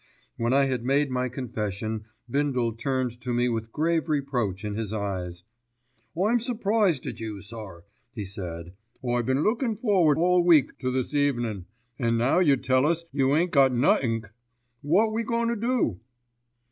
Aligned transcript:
When 0.35 0.51
I 0.51 0.65
had 0.65 0.83
made 0.83 1.11
my 1.11 1.29
confession, 1.29 2.05
Bindle 2.27 2.73
turned 2.73 3.21
to 3.21 3.31
me 3.35 3.49
with 3.49 3.71
grave 3.71 4.09
reproach 4.09 4.65
in 4.65 4.73
his 4.73 4.91
eyes. 4.93 5.43
"I'm 6.19 6.39
surprised 6.39 7.05
at 7.05 7.19
you, 7.19 7.39
sir," 7.39 7.83
he 8.11 8.25
said, 8.25 8.73
"I 9.07 9.21
been 9.21 9.43
lookin' 9.43 9.75
forward 9.75 10.17
all 10.17 10.37
the 10.41 10.47
week 10.47 10.79
to 10.79 10.89
this 10.89 11.13
evenin', 11.13 11.67
an' 11.99 12.17
now 12.17 12.39
you 12.39 12.57
tell 12.57 12.87
us 12.87 13.05
you 13.11 13.35
ain't 13.35 13.51
got 13.51 13.75
nothink. 13.75 14.27
Wot 14.81 15.13
we 15.13 15.21
goin' 15.21 15.49
to 15.49 15.55
do?" 15.55 15.99